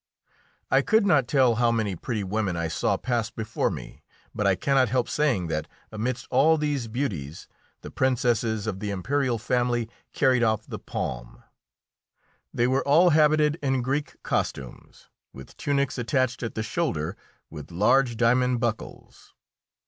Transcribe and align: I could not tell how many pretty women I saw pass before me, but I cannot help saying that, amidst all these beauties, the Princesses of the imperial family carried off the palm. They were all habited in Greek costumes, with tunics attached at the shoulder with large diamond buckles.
I 0.71 0.81
could 0.81 1.05
not 1.05 1.27
tell 1.27 1.57
how 1.61 1.71
many 1.71 1.95
pretty 1.95 2.23
women 2.23 2.57
I 2.57 2.69
saw 2.69 2.97
pass 2.97 3.29
before 3.29 3.69
me, 3.69 4.01
but 4.33 4.47
I 4.47 4.55
cannot 4.55 4.89
help 4.89 5.07
saying 5.07 5.45
that, 5.49 5.67
amidst 5.91 6.25
all 6.31 6.57
these 6.57 6.87
beauties, 6.87 7.47
the 7.81 7.91
Princesses 7.91 8.65
of 8.65 8.79
the 8.79 8.89
imperial 8.89 9.37
family 9.37 9.87
carried 10.11 10.41
off 10.41 10.65
the 10.65 10.79
palm. 10.79 11.43
They 12.51 12.65
were 12.65 12.81
all 12.83 13.11
habited 13.11 13.59
in 13.61 13.83
Greek 13.83 14.15
costumes, 14.23 15.07
with 15.33 15.55
tunics 15.55 15.99
attached 15.99 16.41
at 16.41 16.55
the 16.55 16.63
shoulder 16.63 17.15
with 17.51 17.69
large 17.69 18.17
diamond 18.17 18.59
buckles. 18.59 19.35